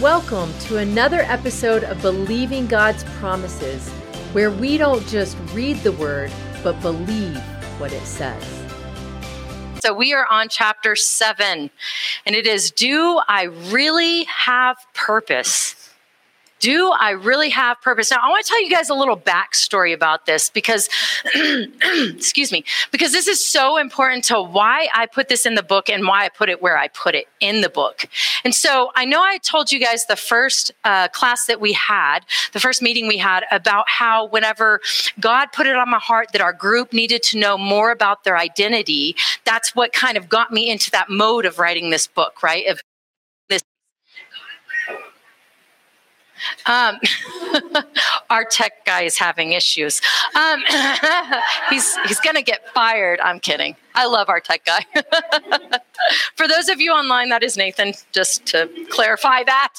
[0.00, 3.88] Welcome to another episode of Believing God's Promises,
[4.32, 6.32] where we don't just read the word,
[6.64, 7.36] but believe
[7.78, 8.42] what it says.
[9.80, 11.70] So we are on chapter seven,
[12.26, 15.91] and it is Do I Really Have Purpose?
[16.62, 18.12] Do I really have purpose?
[18.12, 20.88] Now, I want to tell you guys a little backstory about this because,
[21.34, 25.90] excuse me, because this is so important to why I put this in the book
[25.90, 28.06] and why I put it where I put it in the book.
[28.44, 32.20] And so I know I told you guys the first uh, class that we had,
[32.52, 34.80] the first meeting we had about how whenever
[35.18, 38.38] God put it on my heart that our group needed to know more about their
[38.38, 42.68] identity, that's what kind of got me into that mode of writing this book, right?
[42.68, 42.80] Of
[46.66, 46.98] Um,
[48.30, 50.00] our tech guy is having issues.
[50.34, 50.62] Um,
[51.70, 53.20] he's he's going to get fired.
[53.20, 53.76] I'm kidding.
[53.94, 54.86] I love our tech guy.
[56.34, 59.74] For those of you online, that is Nathan, just to clarify that.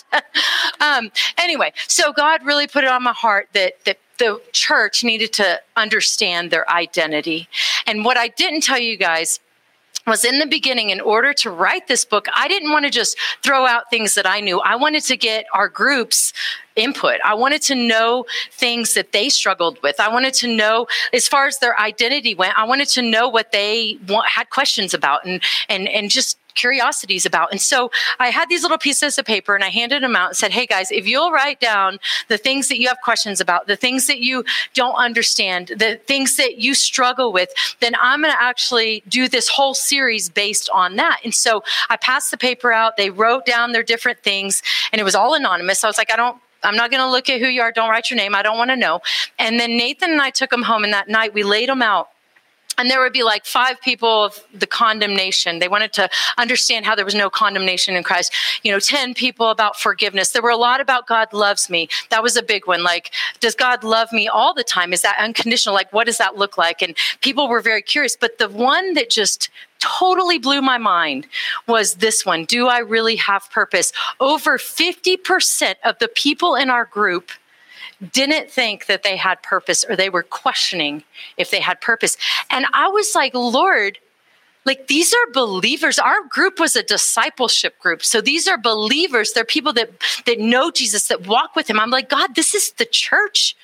[0.80, 5.34] um, anyway, so God really put it on my heart that, that the church needed
[5.34, 7.48] to understand their identity.
[7.88, 9.40] And what I didn't tell you guys
[10.06, 13.18] was in the beginning in order to write this book i didn't want to just
[13.42, 14.60] throw out things that i knew.
[14.60, 16.34] I wanted to get our groups
[16.76, 17.20] input.
[17.24, 20.00] I wanted to know things that they struggled with.
[20.00, 23.52] I wanted to know as far as their identity went i wanted to know what
[23.52, 27.52] they want, had questions about and and and just curiosities about.
[27.52, 30.38] And so I had these little pieces of paper and I handed them out and
[30.38, 33.76] said, Hey guys, if you'll write down the things that you have questions about, the
[33.76, 34.44] things that you
[34.74, 39.48] don't understand, the things that you struggle with, then I'm going to actually do this
[39.50, 41.22] whole series based on that.
[41.24, 42.98] And so I passed the paper out.
[42.98, 45.80] They wrote down their different things and it was all anonymous.
[45.80, 47.72] So I was like, I don't I'm not going to look at who you are.
[47.72, 48.34] Don't write your name.
[48.34, 49.02] I don't want to know.
[49.38, 52.10] And then Nathan and I took them home, and that night we laid them out
[52.78, 55.60] and there would be like five people of the condemnation.
[55.60, 58.34] They wanted to understand how there was no condemnation in christ.
[58.64, 60.32] You know 10 people about forgiveness.
[60.32, 61.90] There were a lot about god loves me.
[62.10, 62.84] That was a big one.
[62.84, 64.94] Like does god love me all the time?
[64.94, 65.76] Is that unconditional?
[65.76, 66.82] Like what does that look like?
[66.82, 68.16] And people were very curious.
[68.16, 69.50] But the one that just
[69.80, 71.28] totally blew my mind
[71.68, 72.46] was this one.
[72.46, 73.92] Do i really have purpose?
[74.20, 77.32] Over 50% of the people in our group
[78.12, 81.04] didn't think that they had purpose or they were questioning
[81.38, 82.18] if they had purpose.
[82.50, 84.00] And I was like, Lord,
[84.66, 86.00] like these are believers.
[86.00, 88.04] Our group was a discipleship group.
[88.04, 89.34] So these are believers.
[89.34, 89.90] They're people that
[90.26, 91.80] that know jesus that walk with him.
[91.80, 93.56] I'm like god this is the church.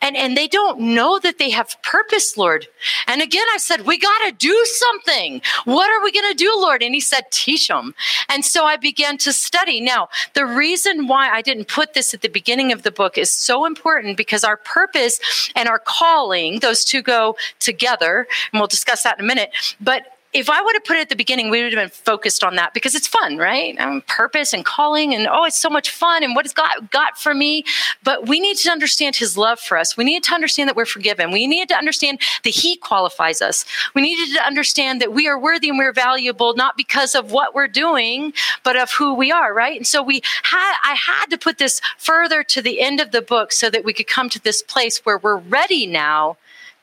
[0.00, 2.66] And and they don't know that they have purpose lord.
[3.06, 5.40] And again i said we got to do something.
[5.64, 6.82] What are we going to do lord?
[6.82, 7.94] And he said teach them
[8.28, 9.80] and so i began to study.
[9.80, 13.30] Now the reason why i didn't put this at the beginning of the book is
[13.30, 15.20] so important because our purpose
[15.54, 19.50] and our calling those two go together and we'll discuss that in a minute
[19.80, 22.44] but if I would have put it at the beginning, we would have been focused
[22.44, 23.78] on that because it's fun, right?
[23.80, 27.18] Um, purpose and calling, and oh, it's so much fun, and what has God got
[27.18, 27.64] for me?
[28.02, 29.96] But we need to understand His love for us.
[29.96, 31.30] We need to understand that we're forgiven.
[31.30, 33.64] We need to understand that He qualifies us.
[33.94, 37.54] We needed to understand that we are worthy and we're valuable, not because of what
[37.54, 38.34] we're doing,
[38.64, 39.78] but of who we are, right?
[39.78, 43.22] And so we had, I had to put this further to the end of the
[43.22, 46.36] book so that we could come to this place where we're ready now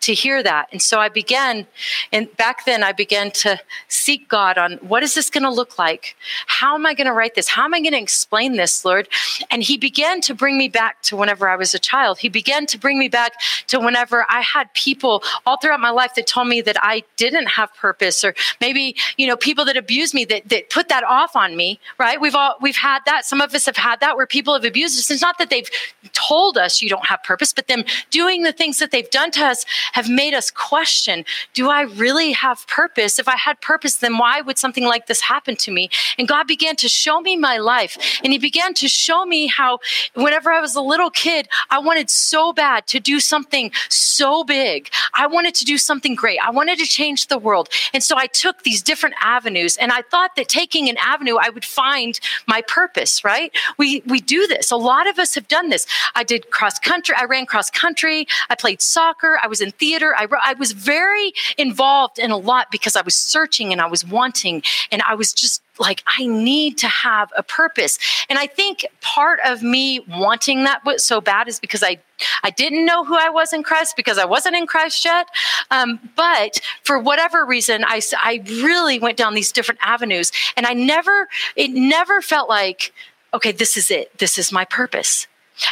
[0.06, 0.68] to hear that.
[0.72, 1.66] And so I began,
[2.12, 5.80] and back then I began to seek God on what is this going to look
[5.80, 6.16] like?
[6.46, 7.48] How am I going to write this?
[7.48, 9.08] How am I going to explain this, Lord?
[9.50, 12.20] And He began to bring me back to whenever I was a child.
[12.20, 13.34] He began to bring me back
[13.68, 17.48] to whenever I had people all throughout my life that told me that I didn't
[17.48, 21.36] have purpose, or maybe, you know, people that abused me that, that put that off
[21.36, 22.22] on me, right?
[22.22, 23.26] We've all, we've had that.
[23.26, 25.10] Some of us have had that where people have abused us.
[25.10, 25.70] It's not that they've
[26.14, 29.46] told us you don't have purpose, but them doing the things that they've done to
[29.46, 31.24] us have made us question
[31.54, 33.18] do I really have purpose?
[33.18, 35.90] If I had purpose, then why would something like this happen to me?
[36.18, 37.98] And God began to show me my life.
[38.22, 39.80] And He began to show me how,
[40.14, 44.90] whenever I was a little kid, I wanted so bad to do something so big.
[45.14, 46.40] I wanted to do something great.
[46.46, 47.70] I wanted to change the world.
[47.94, 51.50] And so I took these different avenues and I thought that taking an avenue, I
[51.50, 53.50] would find my purpose, right?
[53.78, 54.72] We, we do this.
[54.72, 55.88] A lot of us have done this.
[56.16, 57.16] I did cross country.
[57.18, 58.28] I ran cross country.
[58.50, 59.40] I played soccer.
[59.42, 59.85] I was in theater.
[59.94, 64.06] I, I was very involved in a lot because I was searching and I was
[64.06, 68.00] wanting and I was just like I need to have a purpose.
[68.30, 71.98] And I think part of me wanting that so bad is because I
[72.44, 75.28] I didn't know who I was in Christ because I wasn't in Christ yet.
[75.72, 80.74] Um, but for whatever reason, I I really went down these different avenues, and I
[80.74, 82.94] never it never felt like
[83.34, 84.18] okay, this is it.
[84.18, 85.28] This is my purpose.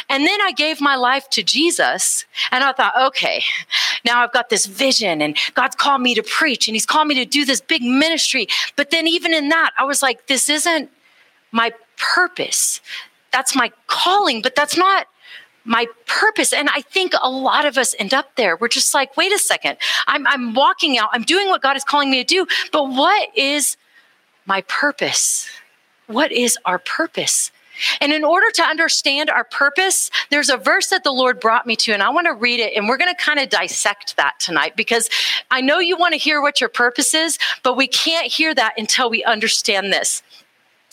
[0.08, 3.42] And then I gave my life to Jesus and I thought, okay,
[4.04, 7.14] now I've got this vision and God's called me to preach and He's called me
[7.16, 8.46] to do this big ministry.
[8.76, 10.90] But then, even in that, I was like, this isn't
[11.52, 12.80] my purpose.
[13.32, 15.06] that's my calling, but that's not
[15.64, 16.52] my purpose.
[16.52, 18.56] And I think a lot of us end up there.
[18.56, 21.84] We're just like, wait a second, I'm, I'm walking out, I'm doing what God is
[21.84, 23.76] calling me to do, but what is
[24.46, 25.48] my purpose?
[26.06, 27.50] What is our purpose?
[28.00, 31.76] And in order to understand our purpose, there's a verse that the Lord brought me
[31.76, 32.76] to, and I want to read it.
[32.76, 35.08] And we're going to kind of dissect that tonight because
[35.50, 38.74] I know you want to hear what your purpose is, but we can't hear that
[38.78, 40.22] until we understand this.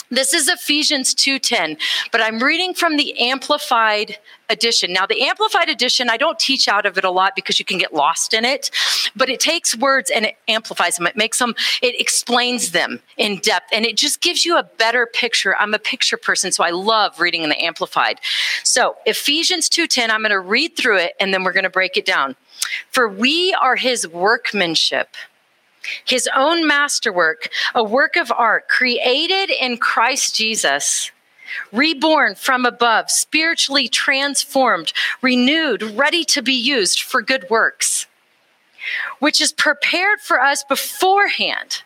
[0.09, 1.77] This is Ephesians 2:10,
[2.11, 4.17] but I'm reading from the amplified
[4.51, 4.93] edition.
[4.93, 7.77] Now, the amplified edition, I don't teach out of it a lot because you can
[7.77, 8.69] get lost in it,
[9.15, 11.07] but it takes words and it amplifies them.
[11.07, 15.07] It makes them it explains them in depth and it just gives you a better
[15.11, 15.55] picture.
[15.57, 18.19] I'm a picture person, so I love reading in the amplified.
[18.63, 21.97] So, Ephesians 2:10, I'm going to read through it and then we're going to break
[21.97, 22.35] it down.
[22.91, 25.15] For we are his workmanship
[26.05, 31.11] his own masterwork, a work of art created in Christ Jesus,
[31.71, 38.07] reborn from above, spiritually transformed, renewed, ready to be used for good works,
[39.19, 41.83] which is prepared for us beforehand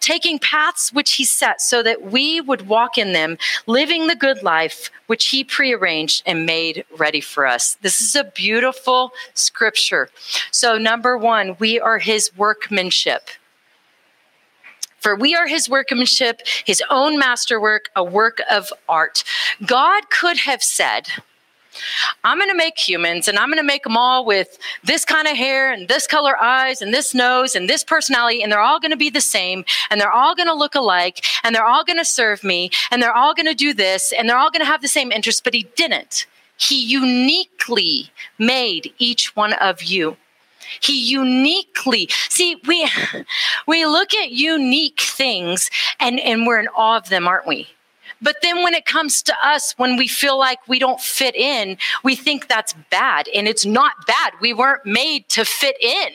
[0.00, 4.42] taking paths which he set so that we would walk in them, living the good
[4.42, 7.76] life which he prearranged and made ready for us.
[7.82, 10.08] This is a beautiful scripture.
[10.50, 13.28] So, number one, we are his workmanship.
[15.04, 19.22] For we are his workmanship, his own masterwork, a work of art.
[19.66, 21.08] God could have said,
[22.24, 25.28] I'm going to make humans and I'm going to make them all with this kind
[25.28, 28.80] of hair and this color eyes and this nose and this personality, and they're all
[28.80, 31.84] going to be the same and they're all going to look alike and they're all
[31.84, 34.64] going to serve me and they're all going to do this and they're all going
[34.64, 36.26] to have the same interests, but he didn't.
[36.56, 40.16] He uniquely made each one of you.
[40.80, 42.88] He uniquely, see, we,
[43.66, 45.70] we look at unique things
[46.00, 47.68] and, and we're in awe of them, aren't we?
[48.22, 51.76] But then when it comes to us, when we feel like we don't fit in,
[52.02, 53.28] we think that's bad.
[53.34, 54.32] And it's not bad.
[54.40, 56.10] We weren't made to fit in.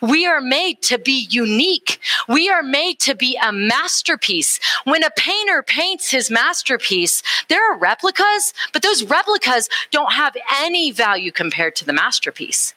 [0.00, 2.00] We are made to be unique.
[2.28, 4.60] We are made to be a masterpiece.
[4.84, 10.90] When a painter paints his masterpiece, there are replicas, but those replicas don't have any
[10.90, 12.74] value compared to the masterpiece.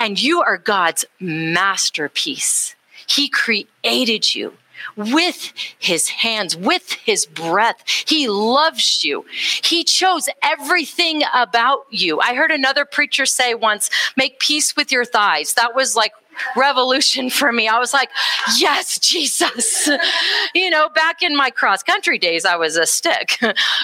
[0.00, 2.74] And you are God's masterpiece.
[3.06, 4.54] He created you
[4.96, 7.82] with his hands, with his breath.
[8.06, 9.24] He loves you.
[9.62, 12.20] He chose everything about you.
[12.20, 15.54] I heard another preacher say once, make peace with your thighs.
[15.54, 16.12] That was like
[16.56, 17.68] revolution for me.
[17.68, 18.10] I was like,
[18.58, 19.88] yes, Jesus.
[20.54, 23.38] you know, back in my cross country days, I was a stick.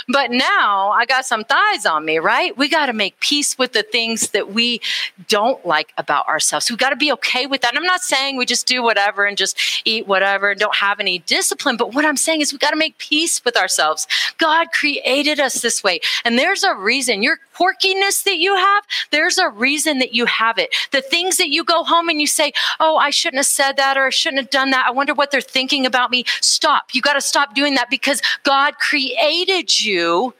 [0.08, 2.56] but now I got some thighs on me, right?
[2.56, 4.80] We got to make peace with the things that we
[5.28, 6.70] don't like about ourselves.
[6.70, 7.70] We got to be okay with that.
[7.70, 11.00] And I'm not saying we just do whatever and just eat whatever and don't have
[11.00, 11.76] any discipline.
[11.76, 14.06] But what I'm saying is we got to make peace with ourselves.
[14.38, 16.00] God created us this way.
[16.24, 20.58] And there's a reason your quirkiness that you have, there's a reason that you have
[20.58, 20.74] it.
[20.92, 23.96] The things that you go home and you say, oh, I shouldn't have said that
[23.96, 24.86] or I shouldn't have done that.
[24.86, 26.24] I wonder what they're thinking about me.
[26.40, 26.94] Stop.
[26.94, 30.34] You got to stop doing that because God created you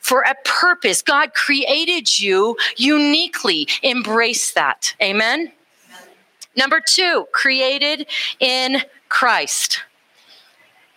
[0.00, 1.00] for a purpose.
[1.00, 3.66] God created you uniquely.
[3.82, 4.94] Embrace that.
[5.02, 5.50] Amen.
[6.56, 8.06] Number two, created
[8.38, 9.82] in Christ.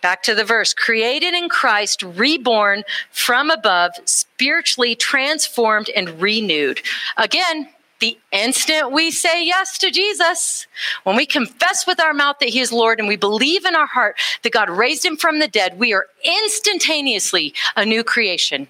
[0.00, 6.80] Back to the verse created in Christ, reborn from above, spiritually transformed and renewed.
[7.16, 7.68] Again,
[8.00, 10.68] the instant we say yes to Jesus,
[11.02, 13.86] when we confess with our mouth that He is Lord and we believe in our
[13.86, 18.68] heart that God raised Him from the dead, we are instantaneously a new creation.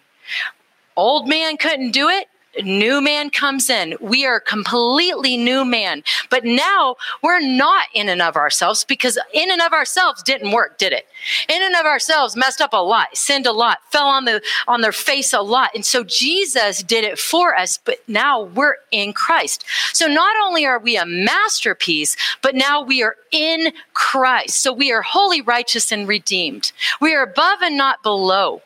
[0.97, 2.29] Old man couldn't do it
[2.63, 3.97] new man comes in.
[4.01, 6.03] We are completely new man.
[6.31, 10.79] But now we're not in and of ourselves because in and of ourselves didn't work,
[10.79, 11.07] did it?
[11.49, 14.81] In and of ourselves messed up a lot, sinned a lot, fell on the on
[14.81, 15.71] their face a lot.
[15.75, 19.65] And so Jesus did it for us, but now we're in Christ.
[19.93, 24.63] So not only are we a masterpiece, but now we are in Christ.
[24.63, 26.73] So we are holy, righteous, and redeemed.
[27.01, 28.63] We are above and not below.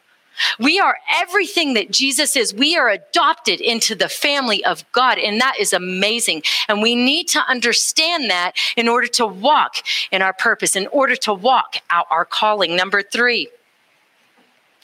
[0.59, 2.55] We are everything that Jesus is.
[2.55, 6.43] We are adopted into the family of God, and that is amazing.
[6.69, 9.77] And we need to understand that in order to walk
[10.11, 12.77] in our purpose, in order to walk out our calling.
[12.77, 13.49] Number three,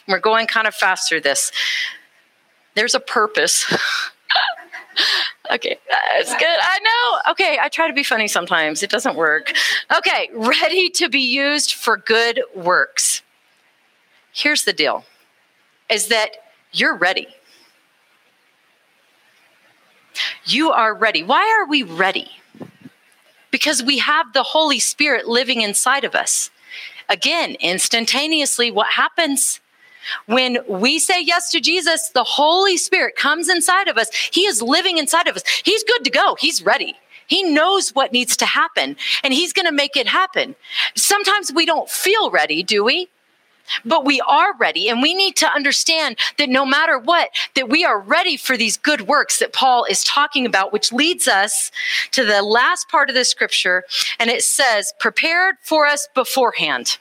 [0.07, 1.52] we're going kind of fast through this.
[2.75, 3.67] There's a purpose.
[5.50, 6.47] okay, that's good.
[6.47, 7.33] I know.
[7.33, 9.52] Okay, I try to be funny sometimes, it doesn't work.
[9.97, 13.23] Okay, ready to be used for good works.
[14.33, 15.05] Here's the deal
[15.88, 16.30] is that
[16.73, 17.28] you're ready.
[20.45, 21.23] You are ready.
[21.23, 22.30] Why are we ready?
[23.50, 26.50] Because we have the Holy Spirit living inside of us.
[27.09, 29.61] Again, instantaneously, what happens?
[30.26, 34.11] When we say yes to Jesus, the Holy Spirit comes inside of us.
[34.33, 35.42] He is living inside of us.
[35.64, 36.37] He's good to go.
[36.38, 36.97] He's ready.
[37.26, 40.57] He knows what needs to happen and he's going to make it happen.
[40.97, 43.09] Sometimes we don't feel ready, do we?
[43.85, 47.85] But we are ready and we need to understand that no matter what that we
[47.85, 51.71] are ready for these good works that paul is talking about which leads us
[52.11, 53.85] to the last part of the scripture
[54.19, 56.99] and it says prepared for us beforehand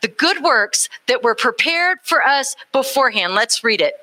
[0.00, 3.34] the good works that were prepared for us beforehand.
[3.34, 3.94] Let's read it.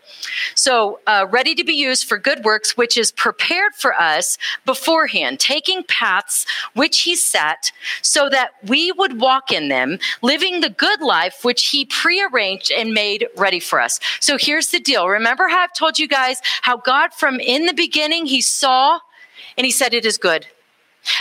[0.56, 5.40] So, uh, ready to be used for good works, which is prepared for us beforehand,
[5.40, 7.72] taking paths which He set
[8.02, 12.94] so that we would walk in them, living the good life which He prearranged and
[12.94, 14.00] made ready for us.
[14.20, 15.08] So, here's the deal.
[15.08, 19.00] Remember how I've told you guys how God, from in the beginning, He saw
[19.58, 20.48] and He said, It is good.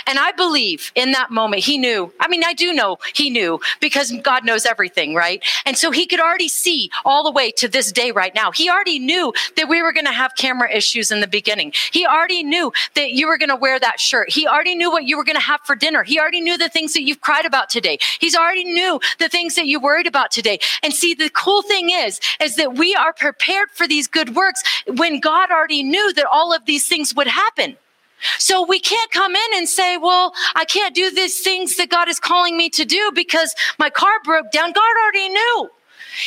[0.07, 2.13] And I believe in that moment, he knew.
[2.21, 5.43] I mean, I do know he knew because God knows everything, right?
[5.65, 8.51] And so he could already see all the way to this day right now.
[8.53, 11.73] He already knew that we were going to have camera issues in the beginning.
[11.93, 14.31] He already knew that you were going to wear that shirt.
[14.31, 16.03] He already knew what you were going to have for dinner.
[16.03, 17.99] He already knew the things that you've cried about today.
[18.21, 20.59] He's already knew the things that you worried about today.
[20.83, 24.63] And see, the cool thing is, is that we are prepared for these good works
[24.87, 27.77] when God already knew that all of these things would happen.
[28.39, 32.09] So we can't come in and say, well, I can't do these things that God
[32.09, 34.73] is calling me to do because my car broke down.
[34.73, 35.71] God already knew.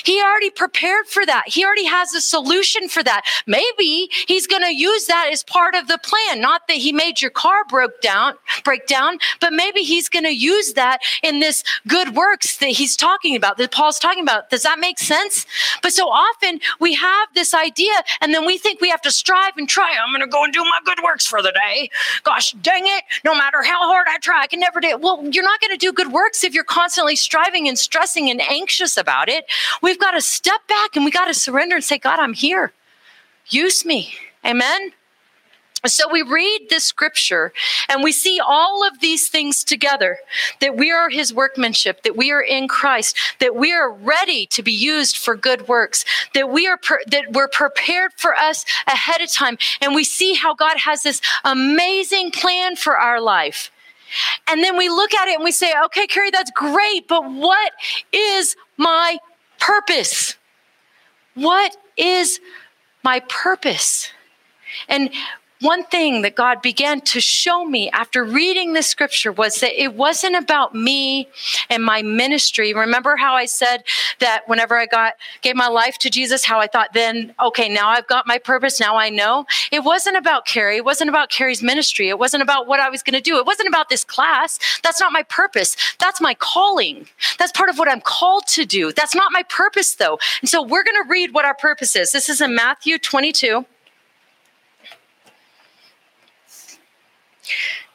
[0.04, 1.44] He already prepared for that.
[1.48, 3.24] He already has a solution for that.
[3.48, 6.42] Maybe he's going to use that as part of the plan.
[6.42, 10.36] Not that he made your car broke down, break down, but maybe he's going to
[10.36, 14.50] use that in this good works that he's talking about, that Paul's talking about.
[14.50, 15.46] Does that make sense?
[15.82, 19.54] But so often we have this idea and then we think we have to strive
[19.58, 19.96] and try.
[20.02, 21.90] I'm going to go and do my good works for the day.
[22.24, 23.04] Gosh, dang it.
[23.24, 25.02] No matter how hard I try, I can never do it.
[25.02, 28.42] Well, you're not going to do good works if you're constantly striving and stressing and
[28.42, 29.46] anxious about it.
[29.82, 32.74] We've got to step back and we got to surrender and say, God, I'm here.
[33.48, 34.14] Use me.
[34.46, 34.92] Amen.
[35.86, 37.54] So we read this scripture
[37.88, 40.20] and we see all of these things together
[40.60, 44.62] that we are his workmanship, that we are in Christ, that we are ready to
[44.62, 49.32] be used for good works, that we are that we're prepared for us ahead of
[49.32, 53.72] time and we see how God has this amazing plan for our life.
[54.48, 57.72] And then we look at it and we say, "Okay, Carrie, that's great, but what
[58.12, 59.18] is my
[59.60, 60.36] purpose.
[61.36, 62.40] What is
[63.04, 64.12] my purpose?
[64.88, 65.10] And
[65.62, 69.94] one thing that God began to show me after reading the scripture was that it
[69.94, 71.28] wasn't about me
[71.70, 72.74] and my ministry.
[72.74, 73.84] Remember how I said
[74.20, 77.90] that whenever I got gave my life to Jesus, how I thought then, okay, now
[77.90, 79.46] I've got my purpose, now I know.
[79.72, 83.04] It wasn't about Carrie, it wasn't about Carrie's ministry, it wasn't about what I was
[83.04, 83.38] going to do.
[83.38, 84.60] It wasn't about this class.
[84.82, 85.76] That's not my purpose.
[86.00, 87.08] That's my calling.
[87.38, 88.94] That's part of what I'm called to do.
[88.94, 90.20] That's not my purpose though.
[90.40, 92.14] And so we're going to read what our purpose is.
[92.14, 93.66] This is in Matthew 22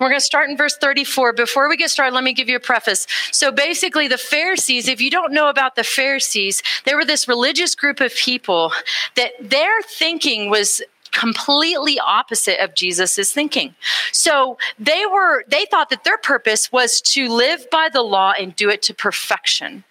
[0.05, 1.33] We're going to start in verse 34.
[1.33, 3.07] Before we get started, let me give you a preface.
[3.33, 7.75] So basically, the Pharisees, if you don't know about the Pharisees, they were this religious
[7.75, 8.71] group of people
[9.17, 13.75] that their thinking was completely opposite of Jesus's thinking.
[14.13, 18.55] So they were they thought that their purpose was to live by the law and
[18.55, 19.85] do it to perfection.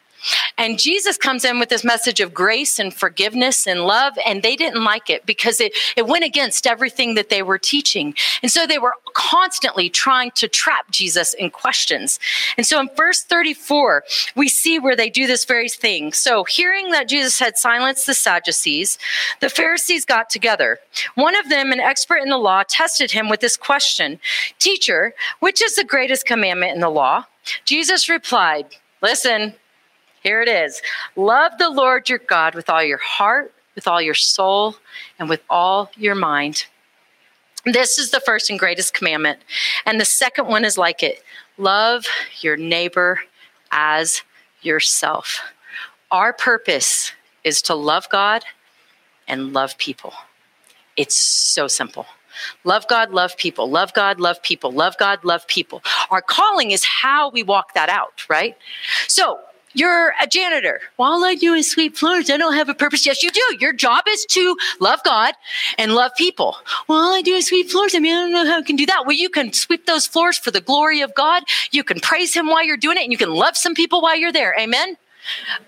[0.57, 4.55] And Jesus comes in with this message of grace and forgiveness and love, and they
[4.55, 8.13] didn't like it because it, it went against everything that they were teaching.
[8.41, 12.19] And so they were constantly trying to trap Jesus in questions.
[12.57, 14.03] And so in verse 34,
[14.35, 16.13] we see where they do this very thing.
[16.13, 18.97] So hearing that Jesus had silenced the Sadducees,
[19.39, 20.79] the Pharisees got together.
[21.15, 24.19] One of them, an expert in the law, tested him with this question
[24.59, 27.25] Teacher, which is the greatest commandment in the law?
[27.65, 28.65] Jesus replied,
[29.01, 29.53] Listen,
[30.23, 30.81] here it is
[31.15, 34.75] Love the Lord your God with all your heart, with all your soul,
[35.19, 36.65] and with all your mind.
[37.65, 39.39] This is the first and greatest commandment.
[39.85, 41.23] And the second one is like it
[41.57, 42.05] love
[42.41, 43.21] your neighbor
[43.71, 44.21] as
[44.61, 45.39] yourself.
[46.11, 47.11] Our purpose
[47.43, 48.43] is to love God
[49.27, 50.13] and love people.
[50.97, 52.05] It's so simple.
[52.63, 53.69] Love God, love people.
[53.69, 54.71] Love God, love people.
[54.71, 55.81] Love God, love people.
[56.09, 58.57] Our calling is how we walk that out, right?
[59.07, 59.39] So,
[59.73, 60.81] you're a janitor.
[60.97, 62.29] Well, all I do is sweep floors.
[62.29, 63.05] I don't have a purpose.
[63.05, 63.57] Yes, you do.
[63.59, 65.33] Your job is to love God
[65.77, 66.57] and love people.
[66.87, 67.95] Well, all I do is sweep floors.
[67.95, 69.05] I mean, I don't know how I can do that.
[69.05, 71.43] Well, you can sweep those floors for the glory of God.
[71.71, 74.17] You can praise Him while you're doing it, and you can love some people while
[74.17, 74.55] you're there.
[74.59, 74.97] Amen.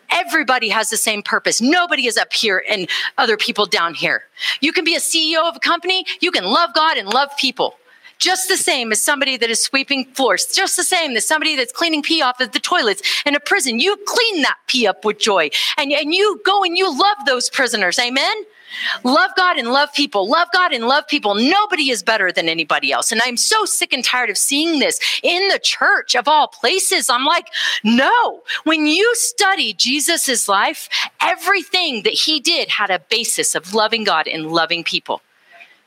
[0.09, 1.61] Everybody has the same purpose.
[1.61, 4.23] Nobody is up here and other people down here.
[4.61, 6.05] You can be a CEO of a company.
[6.19, 7.75] You can love God and love people.
[8.19, 11.73] Just the same as somebody that is sweeping floors, just the same as somebody that's
[11.73, 13.79] cleaning pee off of the toilets in a prison.
[13.79, 17.49] You clean that pee up with joy and, and you go and you love those
[17.49, 17.99] prisoners.
[17.99, 18.35] Amen.
[19.03, 20.27] Love God and love people.
[20.29, 21.35] Love God and love people.
[21.35, 23.11] Nobody is better than anybody else.
[23.11, 27.09] And I'm so sick and tired of seeing this in the church of all places.
[27.09, 27.47] I'm like,
[27.83, 28.43] no.
[28.63, 30.89] When you study Jesus's life,
[31.21, 35.21] everything that he did had a basis of loving God and loving people.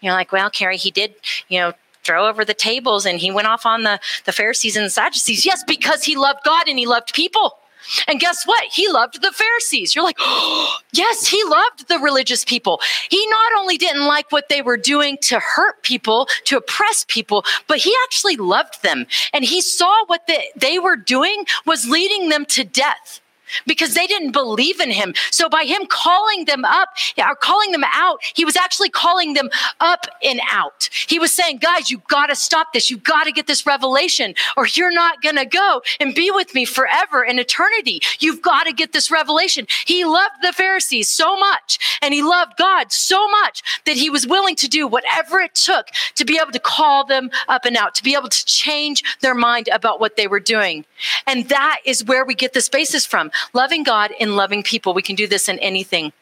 [0.01, 1.15] You're like, well, Carrie, he did,
[1.49, 1.73] you know,
[2.09, 5.45] throw over the tables and he went off on the, the Pharisees and the Sadducees.
[5.45, 7.59] Yes, because he loved God and he loved people.
[8.07, 8.65] And guess what?
[8.73, 9.95] He loved the Pharisees.
[9.95, 12.81] You're like, oh, yes, he loved the religious people.
[13.11, 17.45] He not only didn't like what they were doing to hurt people, to oppress people,
[17.67, 19.07] but he actually loved them.
[19.35, 23.21] And he saw what the, they were doing was leading them to death
[23.67, 25.15] because they didn't believe in him.
[25.31, 29.51] So by him calling them up or calling them out, he was actually calling them
[29.81, 30.89] up and out.
[31.07, 32.91] He was saying, guys, you got to stop this.
[32.91, 36.55] You got to get this revelation or you're not going to go and be with
[36.55, 38.01] me forever in eternity.
[38.19, 39.67] You've got to get this revelation.
[39.87, 44.27] He loved the Pharisees so much and he loved God so much that he was
[44.27, 47.95] willing to do whatever it took to be able to call them up and out,
[47.97, 50.85] to be able to change their mind about what they were doing.
[51.27, 54.95] And that is where we get this basis from loving God and loving people.
[54.95, 56.13] We can do this in anything.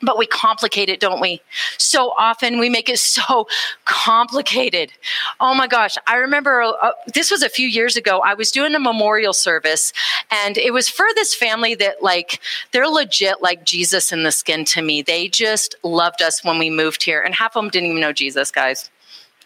[0.00, 1.42] But we complicate it, don't we?
[1.76, 3.48] So often we make it so
[3.84, 4.92] complicated.
[5.40, 5.96] Oh my gosh.
[6.06, 8.20] I remember uh, this was a few years ago.
[8.20, 9.92] I was doing a memorial service
[10.30, 12.38] and it was for this family that, like,
[12.70, 15.02] they're legit like Jesus in the skin to me.
[15.02, 17.20] They just loved us when we moved here.
[17.20, 18.90] And half of them didn't even know Jesus, guys.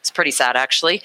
[0.03, 1.01] It's pretty sad, actually.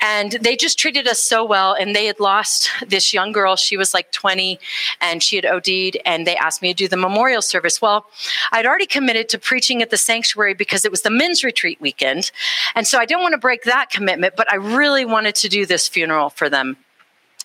[0.00, 1.72] And they just treated us so well.
[1.72, 3.54] And they had lost this young girl.
[3.54, 4.58] She was like 20
[5.00, 5.96] and she had OD'd.
[6.04, 7.80] And they asked me to do the memorial service.
[7.80, 8.06] Well,
[8.50, 12.32] I'd already committed to preaching at the sanctuary because it was the men's retreat weekend.
[12.74, 15.64] And so I didn't want to break that commitment, but I really wanted to do
[15.64, 16.76] this funeral for them.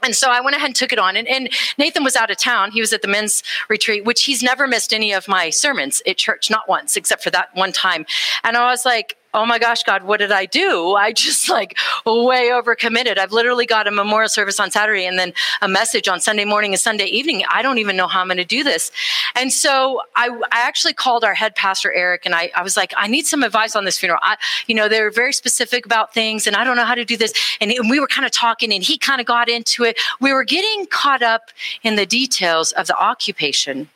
[0.01, 1.17] And so I went ahead and took it on.
[1.17, 2.71] And, and, Nathan was out of town.
[2.71, 6.17] He was at the men's retreat, which he's never missed any of my sermons at
[6.17, 8.05] church, not once, except for that one time.
[8.43, 10.95] And I was like, oh my gosh, God, what did I do?
[10.95, 13.17] I just like way overcommitted.
[13.17, 16.73] I've literally got a memorial service on Saturday and then a message on Sunday morning
[16.73, 17.43] and Sunday evening.
[17.49, 18.91] I don't even know how I'm going to do this.
[19.35, 22.93] And so I, I actually called our head pastor, Eric, and I, I was like,
[22.97, 24.19] I need some advice on this funeral.
[24.23, 27.17] I, you know, they're very specific about things and I don't know how to do
[27.17, 27.33] this.
[27.61, 29.99] And, and we were kind of talking and he kind of got into it.
[30.19, 31.51] We were getting caught up
[31.83, 33.89] in the details of the occupation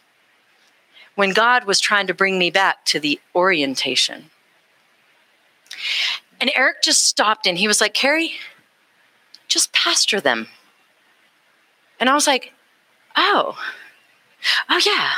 [1.16, 4.30] when God was trying to bring me back to the orientation.
[6.40, 8.34] And Eric just stopped and he was like, Carrie,
[9.48, 10.48] just pastor them.
[12.00, 12.54] And I was like,
[13.16, 13.58] oh,
[14.70, 15.12] oh yeah.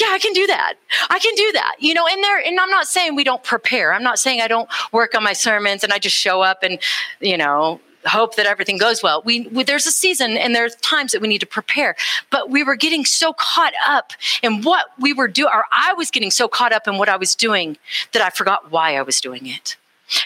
[0.00, 0.74] Yeah, I can do that.
[1.10, 1.76] I can do that.
[1.78, 3.92] You know, and there, and I'm not saying we don't prepare.
[3.92, 6.78] I'm not saying I don't work on my sermons and I just show up and,
[7.20, 9.22] you know, hope that everything goes well.
[9.24, 11.96] We, we, there's a season and there's times that we need to prepare,
[12.30, 16.10] but we were getting so caught up in what we were doing, or I was
[16.10, 17.76] getting so caught up in what I was doing
[18.12, 19.76] that I forgot why I was doing it.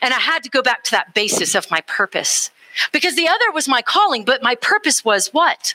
[0.02, 2.50] And I had to go back to that basis of my purpose
[2.92, 5.74] because the other was my calling, but my purpose was what?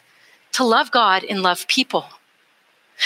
[0.53, 2.05] To love God and love people.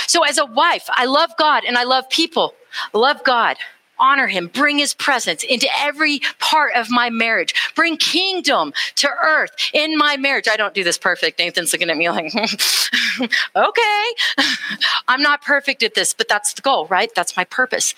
[0.08, 2.54] So as a wife, I love God and I love people.
[2.94, 3.58] Love God
[4.00, 9.52] honor him, bring his presence into every part of my marriage, bring kingdom to earth
[9.74, 10.48] in my marriage.
[10.50, 11.40] I don't do this perfect.
[11.40, 12.34] Nathan's looking at me like,
[13.56, 14.06] okay,
[15.08, 17.14] I'm not perfect at this, but that's the goal, right?
[17.16, 17.94] That's my purpose.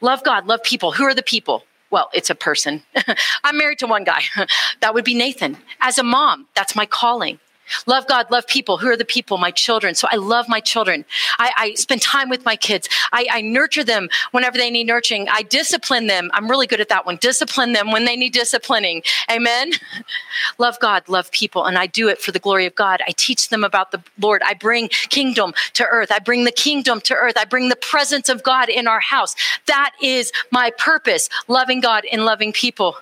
[0.00, 0.92] Love God, love people.
[0.92, 1.64] Who are the people?
[1.94, 2.82] Well, it's a person.
[3.44, 4.22] I'm married to one guy.
[4.80, 5.56] that would be Nathan.
[5.80, 7.38] As a mom, that's my calling.
[7.86, 8.78] Love God, love people.
[8.78, 9.38] Who are the people?
[9.38, 9.94] My children.
[9.94, 11.04] So I love my children.
[11.38, 12.88] I, I spend time with my kids.
[13.12, 15.28] I, I, nurture them whenever they need nurturing.
[15.28, 16.30] I discipline them.
[16.32, 17.16] I'm really good at that one.
[17.16, 19.02] Discipline them when they need disciplining.
[19.30, 19.72] Amen.
[20.58, 21.64] love God, love people.
[21.64, 23.00] And I do it for the glory of God.
[23.06, 24.42] I teach them about the Lord.
[24.44, 26.10] I bring kingdom to earth.
[26.10, 27.36] I bring the kingdom to earth.
[27.36, 29.34] I bring the presence of God in our house.
[29.66, 32.96] That is my purpose, loving God and loving people.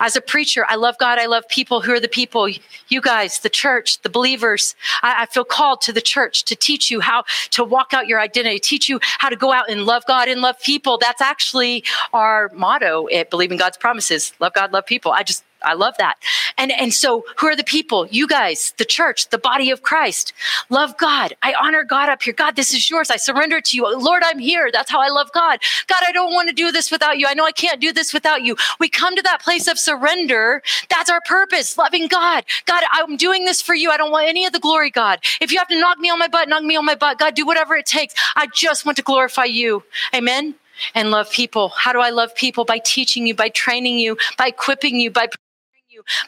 [0.00, 1.18] As a preacher, I love God.
[1.18, 1.80] I love people.
[1.82, 2.48] Who are the people?
[2.88, 4.74] You guys, the church, the believers.
[5.02, 8.20] I, I, feel called to the church to teach you how to walk out your
[8.20, 10.98] identity, teach you how to go out and love God and love people.
[10.98, 14.32] That's actually our motto at Believing God's Promises.
[14.40, 15.12] Love God, love people.
[15.12, 16.16] I just I love that.
[16.56, 18.06] And and so who are the people?
[18.06, 20.32] You guys, the church, the body of Christ.
[20.70, 21.34] Love God.
[21.42, 22.34] I honor God up here.
[22.34, 23.10] God, this is yours.
[23.10, 23.98] I surrender to you.
[23.98, 24.70] Lord, I'm here.
[24.72, 25.60] That's how I love God.
[25.86, 27.26] God, I don't want to do this without you.
[27.28, 28.56] I know I can't do this without you.
[28.78, 30.62] We come to that place of surrender.
[30.90, 31.76] That's our purpose.
[31.76, 32.44] Loving God.
[32.66, 33.90] God, I'm doing this for you.
[33.90, 35.20] I don't want any of the glory, God.
[35.40, 37.18] If you have to knock me on my butt, knock me on my butt.
[37.18, 38.14] God, do whatever it takes.
[38.36, 39.82] I just want to glorify you.
[40.14, 40.54] Amen
[40.94, 41.70] and love people.
[41.70, 42.64] How do I love people?
[42.64, 45.28] By teaching you, by training you, by equipping you, by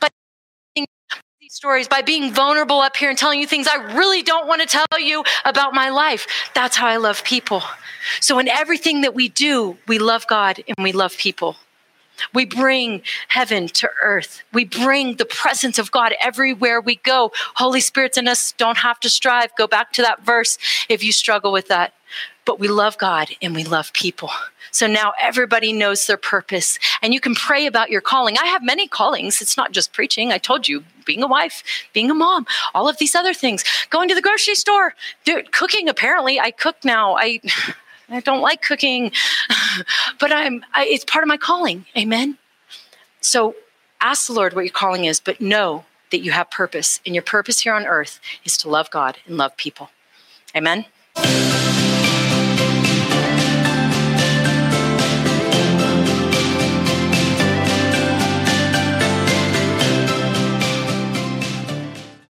[0.01, 0.09] by
[0.77, 0.87] these
[1.49, 4.67] stories, by being vulnerable up here and telling you things I really don't want to
[4.67, 6.27] tell you about my life.
[6.55, 7.63] That's how I love people.
[8.21, 11.57] So, in everything that we do, we love God and we love people.
[12.35, 14.43] We bring heaven to earth.
[14.53, 17.33] We bring the presence of God everywhere we go.
[17.55, 18.53] Holy Spirit's in us.
[18.53, 19.55] Don't have to strive.
[19.57, 21.95] Go back to that verse if you struggle with that.
[22.51, 24.29] But we love God and we love people.
[24.73, 28.37] So now everybody knows their purpose and you can pray about your calling.
[28.39, 29.41] I have many callings.
[29.41, 30.33] It's not just preaching.
[30.33, 33.63] I told you, being a wife, being a mom, all of these other things.
[33.91, 35.89] Going to the grocery store, dude, cooking.
[35.89, 37.17] Apparently, I cook now.
[37.17, 37.39] I
[38.09, 39.13] I don't like cooking,
[40.19, 41.87] but I'm, I, it's part of my calling.
[41.97, 42.37] Amen.
[43.21, 43.55] So
[44.01, 46.99] ask the Lord what your calling is, but know that you have purpose.
[47.07, 49.91] And your purpose here on earth is to love God and love people.
[50.57, 50.87] Amen.